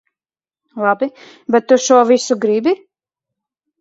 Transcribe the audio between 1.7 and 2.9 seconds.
tu šo visu gribi?